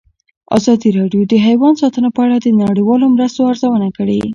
ازادي 0.57 0.89
راډیو 0.99 1.21
د 1.27 1.33
حیوان 1.47 1.73
ساتنه 1.81 2.09
په 2.15 2.21
اړه 2.25 2.37
د 2.39 2.47
نړیوالو 2.63 3.05
مرستو 3.15 3.41
ارزونه 3.51 3.89
کړې. 3.97 4.19